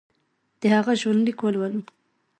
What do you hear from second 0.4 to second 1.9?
د هغه ژوندلیک ولولو.